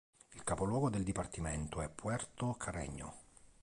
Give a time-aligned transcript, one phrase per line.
[0.33, 3.11] Il capoluogo del dipartimento è Puerto Carreño.